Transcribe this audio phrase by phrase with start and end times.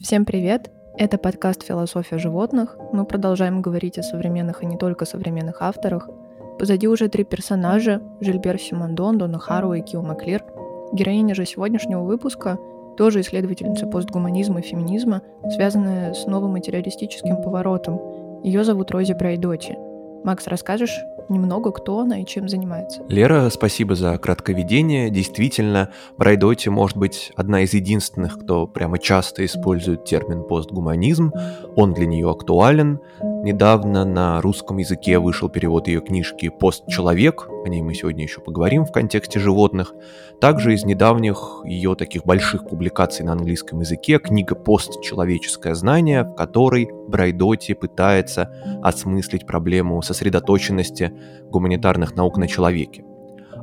[0.00, 0.70] Всем привет!
[0.96, 2.76] Это подкаст «Философия животных».
[2.92, 6.08] Мы продолжаем говорить о современных и не только современных авторах.
[6.56, 10.44] Позади уже три персонажа– Жильбер Симондон, Дона Хару и Кио Маклир.
[10.92, 12.58] Героиня же сегодняшнего выпуска–
[12.96, 15.22] тоже исследовательница постгуманизма и феминизма,
[15.52, 18.00] связанная с новым материалистическим поворотом.
[18.44, 19.76] Ее зовут Рози Брайдоти.
[20.24, 20.94] Макс, расскажешь,
[21.28, 23.02] немного, кто она и чем занимается.
[23.08, 25.10] Лера, спасибо за кратковедение.
[25.10, 31.32] Действительно, Брайдоти может быть одна из единственных, кто прямо часто использует термин постгуманизм.
[31.76, 33.00] Он для нее актуален.
[33.42, 38.84] Недавно на русском языке вышел перевод ее книжки «Постчеловек», о ней мы сегодня еще поговорим
[38.84, 39.94] в контексте животных.
[40.40, 46.90] Также из недавних ее таких больших публикаций на английском языке книга «Постчеловеческое знание», в которой
[47.06, 51.12] Брайдоти пытается осмыслить проблему сосредоточенности
[51.44, 53.04] гуманитарных наук на человеке.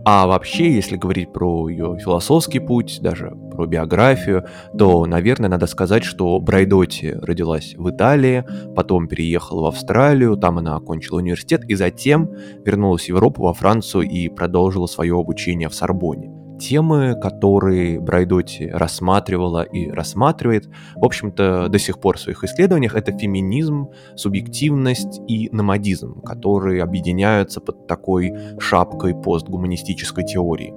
[0.07, 4.45] А вообще, если говорить про ее философский путь, даже про биографию,
[4.77, 8.45] то, наверное, надо сказать, что Брайдоти родилась в Италии,
[8.75, 12.29] потом переехала в Австралию, там она окончила университет и затем
[12.63, 19.63] вернулась в Европу, во Францию и продолжила свое обучение в Сорбоне темы, которые Брайдоти рассматривала
[19.63, 26.21] и рассматривает, в общем-то, до сих пор в своих исследованиях, это феминизм, субъективность и номадизм,
[26.21, 30.73] которые объединяются под такой шапкой постгуманистической теории.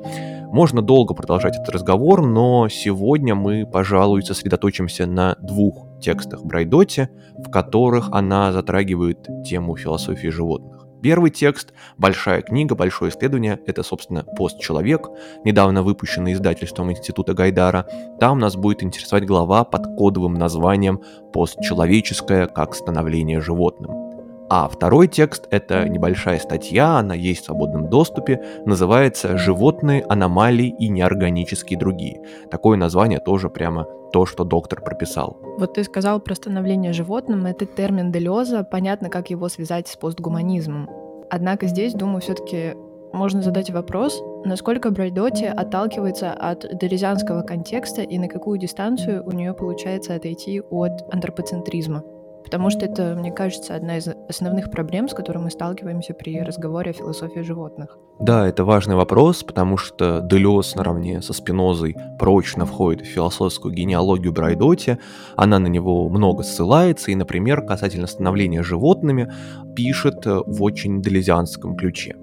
[0.50, 7.50] Можно долго продолжать этот разговор, но сегодня мы, пожалуй, сосредоточимся на двух текстах Брайдоти, в
[7.50, 10.87] которых она затрагивает тему философии животных.
[11.02, 15.08] Первый текст, большая книга, большое исследование, это, собственно, «Постчеловек»,
[15.44, 17.86] недавно выпущенный издательством Института Гайдара.
[18.18, 21.00] Там нас будет интересовать глава под кодовым названием
[21.32, 24.07] «Постчеловеческое как становление животным».
[24.50, 30.88] А второй текст— это небольшая статья, она есть в свободном доступе, называется «Животные, аномалии и
[30.88, 32.22] неорганические другие».
[32.50, 35.36] Такое название тоже прямо то, что доктор прописал.
[35.58, 40.88] Вот ты сказал про становление животным, это термин Делеза, понятно, как его связать с постгуманизмом.
[41.28, 42.74] Однако здесь, думаю, все-таки
[43.12, 49.52] можно задать вопрос, насколько Брайдоти отталкивается от делезианского контекста и на какую дистанцию у нее
[49.52, 52.02] получается отойти от антропоцентризма
[52.48, 56.92] потому что это, мне кажется, одна из основных проблем, с которой мы сталкиваемся при разговоре
[56.92, 57.98] о философии животных.
[58.20, 64.32] Да, это важный вопрос, потому что Делес наравне со Спинозой прочно входит в философскую генеалогию
[64.32, 64.98] Брайдоти,
[65.36, 69.30] она на него много ссылается, и, например, касательно становления животными,
[69.76, 72.16] пишет в очень делезианском ключе.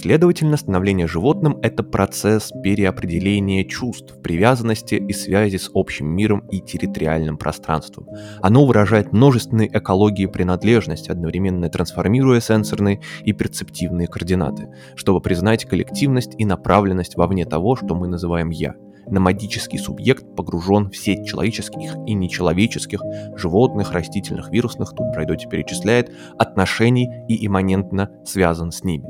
[0.00, 7.36] Следовательно, становление животным– это процесс переопределения чувств, привязанности и связи с общим миром и территориальным
[7.36, 8.06] пространством.
[8.40, 16.44] Оно выражает множественные экологии принадлежности, одновременно трансформируя сенсорные и перцептивные координаты, чтобы признать коллективность и
[16.44, 18.76] направленность вовне того, что мы называем «я»
[19.10, 23.02] номадический субъект погружен в сеть человеческих и нечеловеческих,
[23.36, 29.06] животных, растительных, вирусных, тут Брайдоти перечисляет, отношений и имманентно связан с ними.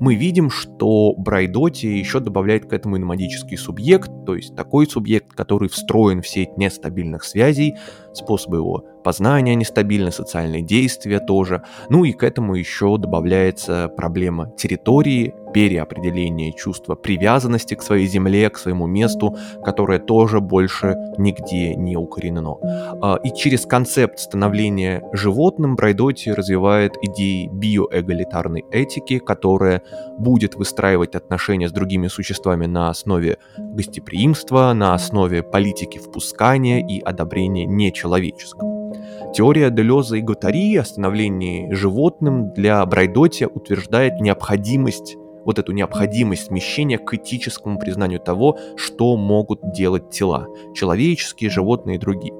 [0.00, 5.32] Мы видим, что Брайдоти еще добавляет к этому и номадический субъект, то есть такой субъект,
[5.32, 7.76] который встроен в сеть нестабильных связей,
[8.12, 11.62] способы его познания нестабильны, социальные действия тоже.
[11.88, 18.58] Ну и к этому еще добавляется проблема территории, переопределение чувства привязанности к своей земле, к
[18.58, 22.56] своему месту, которое тоже больше нигде не укоренено.
[23.02, 29.82] А, и через концепт становления животным Брайдоти развивает идеи биоэгалитарной этики, которая
[30.18, 37.66] будет выстраивать отношения с другими существами на основе гостеприимства, на основе политики впускания и одобрения
[37.66, 38.91] нечеловеческого.
[39.34, 46.98] Теория Делеза и Готари о становлении животным для Брайдоти утверждает необходимость вот эту необходимость смещения
[46.98, 52.34] к этическому признанию того, что могут делать тела, человеческие, животные и другие.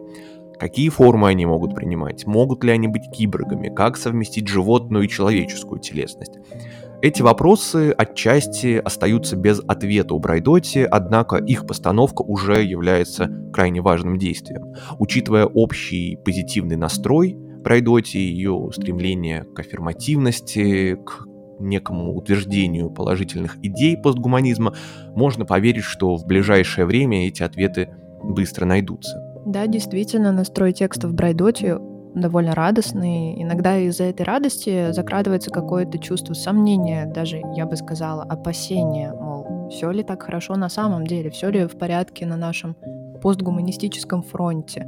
[0.59, 2.25] Какие формы они могут принимать?
[2.25, 3.69] Могут ли они быть киборгами?
[3.69, 6.39] Как совместить животную и человеческую телесность?
[7.03, 14.19] Эти вопросы отчасти остаются без ответа у Брайдоти, однако их постановка уже является крайне важным
[14.19, 14.75] действием.
[15.01, 21.26] Учитывая общий позитивный настрой Брайдоти, ее стремление к аффирмативности, к
[21.59, 24.76] некому утверждению положительных идей постгуманизма,
[25.17, 27.88] можно поверить, что в ближайшее время эти ответы
[28.23, 29.21] быстро найдутся.
[29.44, 31.75] Да, действительно, настрой текстов Брайдоти
[32.14, 33.41] довольно радостный.
[33.43, 39.91] Иногда из-за этой радости закрадывается какое-то чувство сомнения, даже, я бы сказала, опасения, мол, все
[39.91, 42.76] ли так хорошо на самом деле, все ли в порядке на нашем
[43.23, 44.87] постгуманистическом фронте.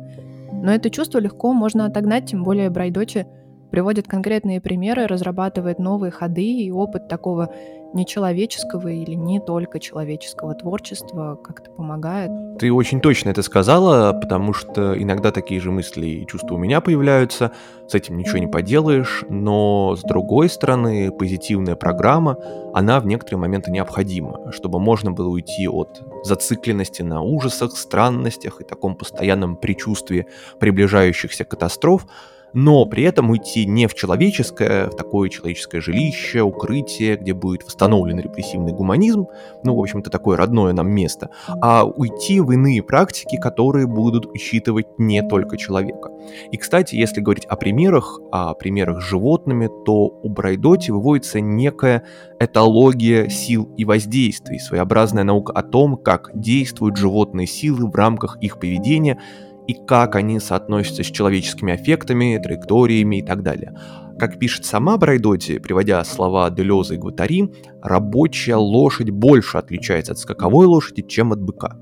[0.52, 3.26] Но это чувство легко можно отогнать, тем более Брайдочи
[3.74, 7.52] приводит конкретные примеры, разрабатывает новые ходы и опыт такого
[7.92, 12.30] нечеловеческого или не только человеческого творчества как-то помогает.
[12.60, 16.80] Ты очень точно это сказала, потому что иногда такие же мысли и чувства у меня
[16.80, 17.50] появляются,
[17.88, 22.38] с этим ничего не поделаешь, но с другой стороны, позитивная программа,
[22.74, 28.64] она в некоторые моменты необходима, чтобы можно было уйти от зацикленности на ужасах, странностях и
[28.64, 30.26] таком постоянном предчувствии
[30.60, 32.06] приближающихся катастроф,
[32.54, 38.20] но при этом уйти не в человеческое, в такое человеческое жилище, укрытие, где будет восстановлен
[38.20, 39.26] репрессивный гуманизм,
[39.64, 41.30] ну, в общем-то, такое родное нам место,
[41.60, 46.10] а уйти в иные практики, которые будут учитывать не только человека.
[46.50, 52.04] И, кстати, если говорить о примерах, о примерах с животными, то у Брайдоти выводится некая
[52.38, 58.58] этология сил и воздействий, своеобразная наука о том, как действуют животные силы в рамках их
[58.58, 59.18] поведения
[59.66, 63.74] и как они соотносятся с человеческими аффектами, траекториями и так далее.
[64.18, 67.50] Как пишет сама Брайдоти, приводя слова Делеза и Гватари,
[67.82, 71.76] рабочая лошадь больше отличается от скаковой лошади, чем от быка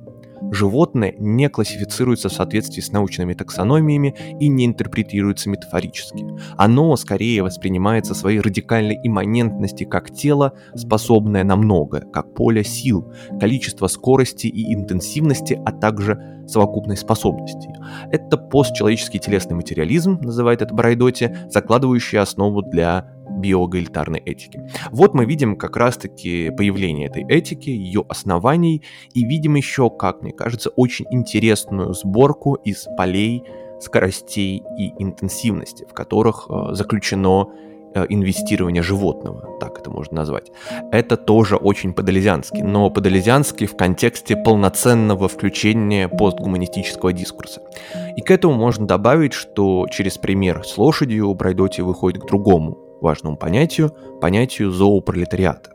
[0.50, 6.24] животное не классифицируется в соответствии с научными таксономиями и не интерпретируется метафорически.
[6.56, 13.86] Оно скорее воспринимается своей радикальной имманентности как тело, способное на многое, как поле сил, количество
[13.86, 17.70] скорости и интенсивности, а также совокупной способности.
[18.10, 24.60] Это постчеловеческий телесный материализм, называет это Брайдоти, закладывающий основу для биоэгалитарной этики.
[24.90, 28.82] Вот мы видим как раз-таки появление этой этики, ее оснований,
[29.14, 33.44] и видим еще, как мне кажется, очень интересную сборку из полей
[33.82, 37.48] скоростей и интенсивности, в которых э, заключено
[37.94, 40.52] э, инвестирование животного, так это можно назвать.
[40.92, 47.62] Это тоже очень подолезиански, но подолезиански в контексте полноценного включения постгуманистического дискурса.
[48.16, 53.36] И к этому можно добавить, что через пример с лошадью Брайдоти выходит к другому важному
[53.36, 55.72] понятию, понятию зоопролетариата.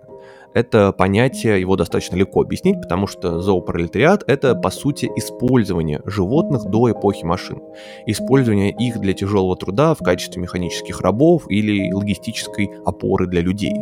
[0.53, 6.91] Это понятие, его достаточно легко объяснить, потому что зоопролетариат— это, по сути, использование животных до
[6.91, 7.61] эпохи машин.
[8.07, 13.73] Использование их для тяжелого труда в качестве механических рабов или логистической опоры для людей.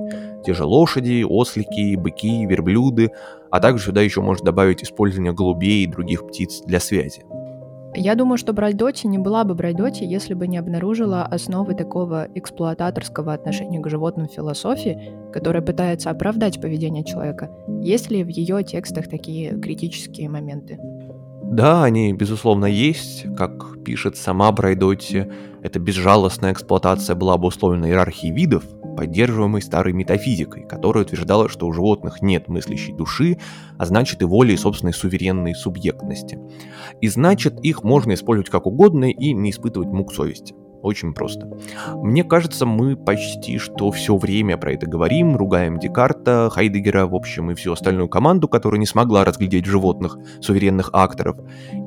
[0.45, 3.11] Те же лошади, ослики, быки, верблюды,
[3.51, 7.23] а также сюда еще можно добавить использование голубей и других птиц для связи.
[7.97, 13.33] Я думаю, что Брайдоти не была бы Брайдоти, если бы не обнаружила основы такого эксплуататорского
[13.33, 17.49] отношения к животным философии, которая пытается оправдать поведение человека.
[17.81, 20.77] Есть ли в ее текстах такие критические моменты?
[21.43, 23.25] Да, они, безусловно, есть.
[23.37, 25.31] Как пишет сама Брайдотти,
[25.63, 28.65] эта безжалостная эксплуатация была обусловлена иерархией видов,
[28.95, 33.37] поддерживаемой старой метафизикой, которая утверждала, что у животных нет мыслящей души,
[33.77, 36.39] а значит и воли и собственной суверенной субъектности.
[37.01, 40.55] И значит, их можно использовать как угодно и не испытывать мук совести.
[40.85, 41.49] Очень просто.
[41.95, 47.49] Мне кажется, мы почти что все время про это говорим, ругаем Декарта, Хайдегера, в общем,
[47.49, 51.39] и всю остальную команду, которая не смогла разглядеть животных, суверенных акторов,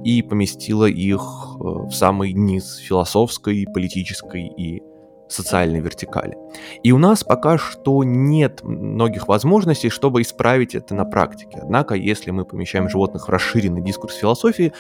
[0.02, 4.82] и поместила их э, в самый низ философской, политической и
[5.28, 6.36] социальной вертикали.
[6.82, 11.58] И у нас пока что нет многих возможностей, чтобы исправить это на практике.
[11.62, 14.72] Однако, если мы помещаем животных в расширенный дискурс философии,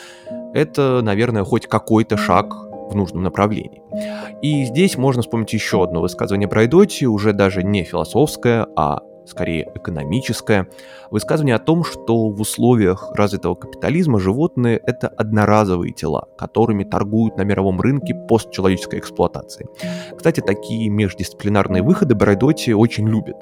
[0.54, 2.54] это, наверное, хоть какой-то шаг
[2.90, 3.82] в нужном направлении.
[4.42, 10.68] И здесь можно вспомнить еще одно высказывание Брайдоти, уже даже не философское, а скорее экономическое,
[11.10, 17.42] высказывание о том, что в условиях развитого капитализма животные— это одноразовые тела, которыми торгуют на
[17.42, 19.66] мировом рынке постчеловеческой эксплуатации.
[20.16, 23.36] Кстати, такие междисциплинарные выходы Брайдоти очень любит.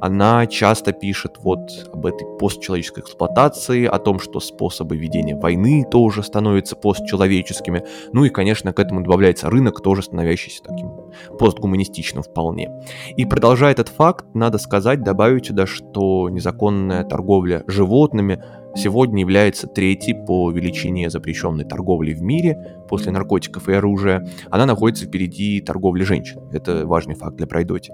[0.00, 6.22] Она часто пишет вот об этой постчеловеческой эксплуатации, о том, что способы ведения войны тоже
[6.22, 10.97] становятся постчеловеческими, ну и, конечно, к этому добавляется рынок, тоже становящийся таким
[11.38, 12.70] постгуманистичным вполне.
[13.16, 18.42] И продолжая этот факт, надо сказать, добавить сюда, что незаконная торговля животными
[18.74, 24.26] сегодня является третьей по величине запрещенной торговли в мире после наркотиков и оружия.
[24.50, 26.40] Она находится впереди торговли женщин.
[26.52, 27.92] Это важный факт для Пройдоти.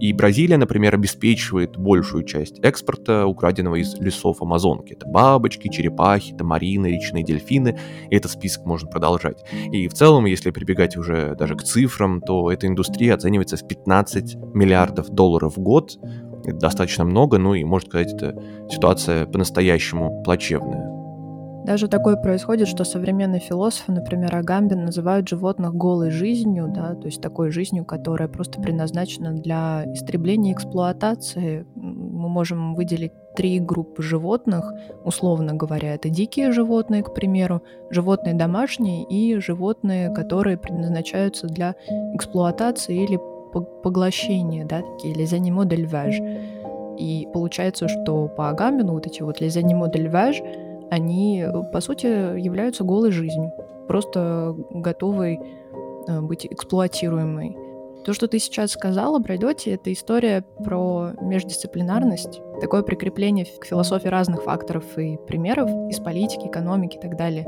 [0.00, 4.92] И Бразилия, например, обеспечивает большую часть экспорта, украденного из лесов Амазонки.
[4.92, 7.78] Это бабочки, черепахи, тамарины, речные дельфины.
[8.10, 9.44] И этот список можно продолжать.
[9.72, 14.36] И в целом, если прибегать уже даже к цифрам, то эта индустрия оценивается в 15
[14.54, 15.98] миллиардов долларов в год
[16.46, 20.96] это достаточно много, ну и, можно сказать, это ситуация по-настоящему плачевная.
[21.66, 27.20] Даже такое происходит, что современные философы, например, Агамбин, называют животных голой жизнью, да, то есть
[27.20, 31.66] такой жизнью, которая просто предназначена для истребления и эксплуатации.
[31.74, 34.72] Мы можем выделить три группы животных,
[35.04, 41.74] условно говоря, это дикие животные, к примеру, животные домашние и животные, которые предназначаются для
[42.14, 43.18] эксплуатации или
[43.60, 46.96] поглощения, да, такие animaux d'élevage.
[46.98, 50.42] И получается, что по Агамбину вот эти вот animaux d'élevage,
[50.90, 52.06] они, по сути,
[52.38, 53.52] являются голой жизнью,
[53.88, 55.40] просто готовой
[56.08, 57.56] э, быть эксплуатируемой.
[58.04, 64.44] То, что ты сейчас сказала, Брайдоти, это история про междисциплинарность, такое прикрепление к философии разных
[64.44, 67.44] факторов и примеров из политики, экономики и так далее.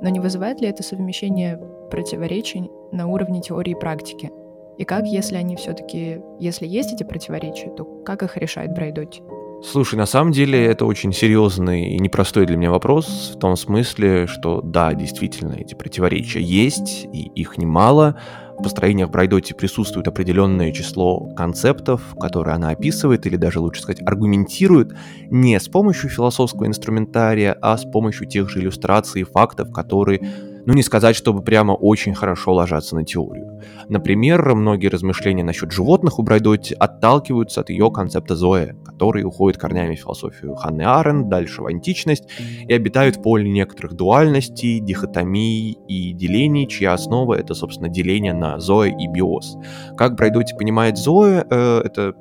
[0.00, 1.60] Но не вызывает ли это совмещение
[1.90, 4.30] противоречий на уровне теории и практики?
[4.78, 9.22] И как, если они все-таки, если есть эти противоречия, то как их решает Брайдоти?
[9.60, 14.28] Слушай, на самом деле это очень серьезный и непростой для меня вопрос в том смысле,
[14.28, 18.20] что да, действительно, эти противоречия есть, и их немало,
[18.56, 24.92] в построениях Брайдоти присутствует определенное число концептов, которые она описывает, или даже лучше сказать, аргументирует
[25.28, 30.20] не с помощью философского инструментария, а с помощью тех же иллюстраций и фактов, которые
[30.68, 33.62] ну не сказать, чтобы прямо очень хорошо ложатся на теорию.
[33.88, 39.94] Например, многие размышления насчет животных у Брайдотти отталкиваются от ее концепта Зоя, который уходит корнями
[39.94, 42.24] в философию Ханны Арен, дальше в античность,
[42.68, 48.60] и обитают в поле некоторых дуальностей, дихотомий и делений, чья основа это, собственно, деление на
[48.60, 49.56] Зоя и биос.
[49.96, 52.12] Как Брайдотти понимает Зоя, э, это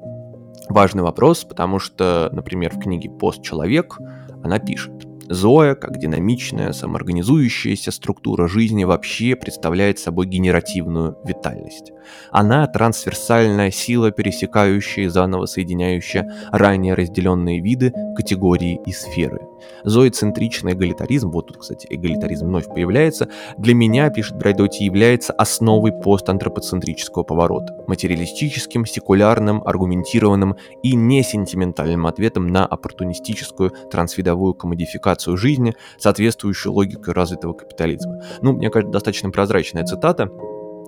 [0.70, 3.98] важный вопрос, потому что, например, в книге «Постчеловек»
[4.42, 11.92] она пишет Зоя, как динамичная, самоорганизующаяся структура жизни, вообще представляет собой генеративную витальность.
[12.32, 19.42] Она трансверсальная сила, пересекающая и заново соединяющая ранее разделенные виды, категории и сферы.
[19.84, 27.24] Зооцентричный эгалитаризм, вот тут, кстати, эгалитаризм вновь появляется, для меня, пишет Брайдоти, является основой постантропоцентрического
[27.24, 37.54] поворота, материалистическим, секулярным, аргументированным и несентиментальным ответом на оппортунистическую трансвидовую комодификацию жизни, соответствующую логике развитого
[37.54, 38.22] капитализма.
[38.42, 40.30] Ну, мне кажется, достаточно прозрачная цитата,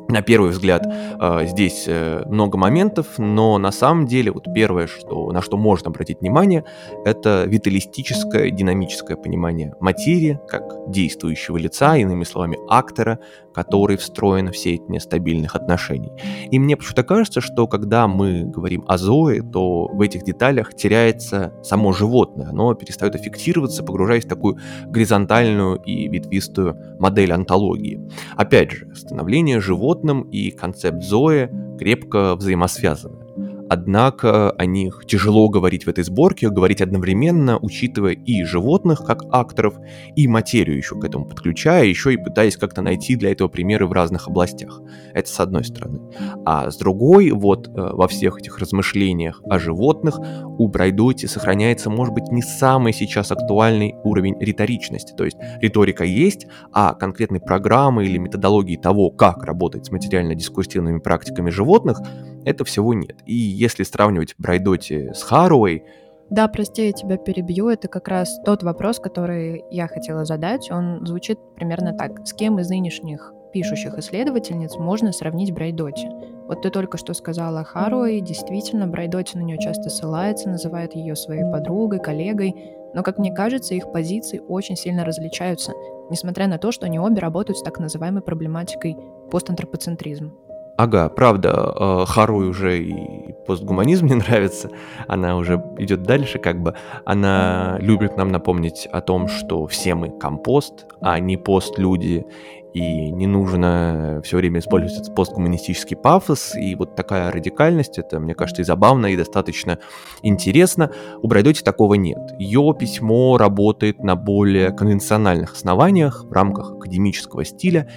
[0.09, 5.31] на первый взгляд э, здесь э, много моментов, но на самом деле вот первое, что,
[5.31, 6.65] на что можно обратить внимание,
[7.05, 13.19] это виталистическое, динамическое понимание материи как действующего лица, иными словами, актора,
[13.53, 16.11] который встроен в сеть нестабильных отношений.
[16.49, 21.53] И мне почему-то кажется, что когда мы говорим о Зое, то в этих деталях теряется
[21.63, 27.99] само животное, оно перестает аффектироваться, погружаясь в такую горизонтальную и ветвистую модель антологии.
[28.35, 29.61] Опять же, становление
[29.99, 33.28] животным и концепт Зои крепко взаимосвязаны.
[33.69, 39.75] Однако о них тяжело говорить в этой сборке, говорить одновременно, учитывая и животных как акторов,
[40.15, 43.91] и материю еще к этому подключая, еще и пытаясь как-то найти для этого примеры в
[43.91, 44.81] разных областях.
[45.13, 45.99] Это с одной стороны.
[46.45, 50.19] А с другой, вот э, во всех этих размышлениях о животных
[50.57, 55.13] у Брайдоти сохраняется, может быть, не самый сейчас актуальный уровень риторичности.
[55.15, 61.49] То есть риторика есть, а конкретной программы или методологии того, как работать с материально-дискурсивными практиками
[61.49, 61.99] животных,
[62.45, 63.17] это всего нет.
[63.25, 65.83] И если сравнивать Брайдоти с Харуэй,
[66.29, 67.69] да, прости, я тебя перебью.
[67.69, 70.69] Это как раз тот вопрос, который я хотела задать.
[70.69, 72.27] Он звучит примерно так.
[72.27, 76.07] С кем из нынешних пишущих исследовательниц можно сравнить Брайдоти?
[76.47, 78.21] Вот ты только что сказала Харуэй.
[78.21, 82.53] Действительно, Брайдоти на нее часто ссылается, называет ее своей подругой, коллегой.
[82.93, 85.73] Но, как мне кажется, их позиции очень сильно различаются,
[86.11, 88.97] несмотря на то, что они обе работают с так называемой проблематикой
[89.31, 90.31] постантропоцентризма.
[90.79, 94.69] Ага, правда, э, Харуй уже и постгуманизм не нравится,
[95.09, 96.73] она уже идет дальше, как бы.
[97.03, 102.25] Она любит нам напомнить о том, что все мы компост, а не пост-люди,
[102.73, 108.33] и не нужно все время использовать этот постгуманистический пафос, и вот такая радикальность, это, мне
[108.33, 109.79] кажется, и забавно, и достаточно
[110.23, 110.91] интересно.
[111.21, 112.19] У Брайдоти такого нет.
[112.39, 117.89] Ее письмо работает на более конвенциональных основаниях в рамках академического стиля,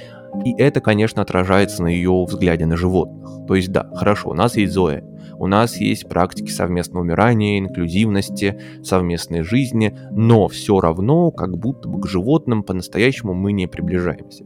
[0.45, 3.47] и это, конечно, отражается на ее взгляде на животных.
[3.47, 5.03] То есть да, хорошо, у нас есть Зоя,
[5.39, 12.01] у нас есть практики совместного умирания, инклюзивности, совместной жизни, но все равно как будто бы
[12.01, 14.45] к животным по-настоящему мы не приближаемся.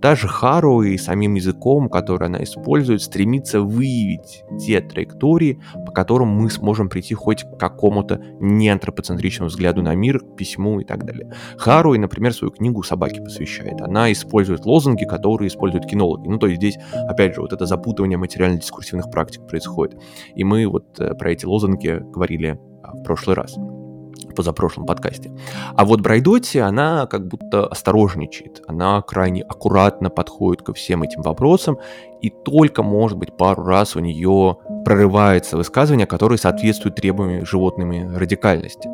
[0.00, 6.48] Даже Хару и самим языком, который она использует, стремится выявить те траектории, по которым мы
[6.48, 11.30] сможем прийти хоть к какому-то неантропоцентричному взгляду на мир, письму и так далее.
[11.58, 13.82] Хару, например, свою книгу собаке посвящает.
[13.82, 16.28] Она использует лозунги, которые используют кинологи.
[16.28, 20.00] Ну, то есть здесь, опять же, вот это запутывание материально-дискурсивных практик происходит.
[20.34, 23.56] И мы вот э, про эти лозунги говорили а, в прошлый раз.
[23.56, 25.32] в позапрошлом подкасте.
[25.74, 31.78] А вот Брайдоти, она как будто осторожничает, она крайне аккуратно подходит ко всем этим вопросам,
[32.22, 38.88] и только, может быть, пару раз у нее прорывается высказывание, которое соответствует требованиям животными радикальности.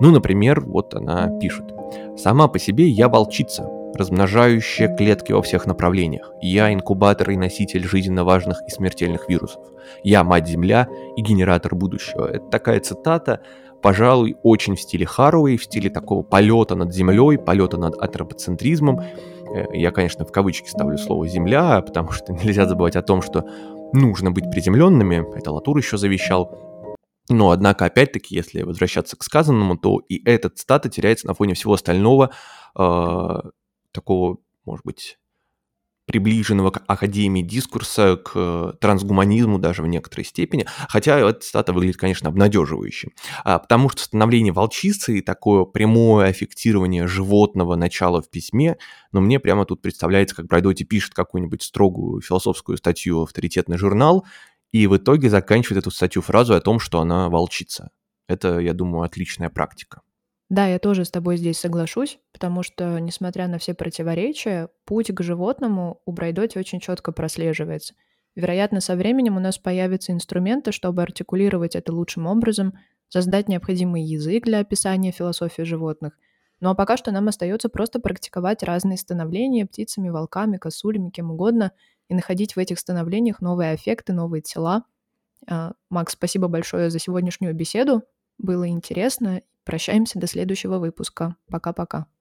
[0.00, 1.72] Ну, например, вот она пишет.
[2.16, 6.32] «Сама по себе я волчица, размножающая клетки во всех направлениях.
[6.40, 9.62] Я инкубатор и носитель жизненно важных и смертельных вирусов.
[10.02, 12.26] Я мать-земля и генератор будущего».
[12.26, 13.40] Это такая цитата,
[13.82, 19.00] пожалуй, очень в стиле Харуэй, в стиле такого полета над землей, полета над антропоцентризмом.
[19.00, 23.44] Э, я, конечно, в кавычки ставлю слово «земля», потому что нельзя забывать о том, что
[23.92, 25.36] нужно быть приземленными.
[25.36, 26.58] Это Латур еще завещал.
[27.28, 31.74] Но, однако, опять-таки, если возвращаться к сказанному, то и эта цитата теряется на фоне всего
[31.74, 32.30] остального,
[32.76, 33.40] э,
[33.92, 35.18] такого, может быть,
[36.06, 41.96] приближенного к академии дискурса, к э, трансгуманизму даже в некоторой степени, хотя эта цитата выглядит,
[41.96, 43.10] конечно, обнадеживающе,
[43.44, 48.76] а, потому что становление волчицы и такое прямое аффектирование животного начала в письме,
[49.12, 54.26] но ну, мне прямо тут представляется, как Брайдоти пишет какую-нибудь строгую философскую статью авторитетный журнал,
[54.72, 57.90] и в итоге заканчивает эту статью фразу о том, что она волчица.
[58.26, 60.00] Это, я думаю, отличная практика.
[60.52, 65.22] Да, я тоже с тобой здесь соглашусь, потому что, несмотря на все противоречия, путь к
[65.22, 67.94] животному у Брайдоти очень четко прослеживается.
[68.34, 72.74] Вероятно, со временем у нас появятся инструменты, чтобы артикулировать это лучшим образом,
[73.08, 76.18] создать необходимый язык для описания философии животных.
[76.60, 81.72] Ну а пока что нам остается просто практиковать разные становления птицами, волками, косулями, кем угодно,
[82.10, 84.84] и находить в этих становлениях новые эффекты, новые тела.
[85.48, 88.02] А, Макс, спасибо большое за сегодняшнюю беседу.
[88.36, 91.36] Было интересно Прощаемся до следующего выпуска.
[91.48, 92.06] Пока-пока.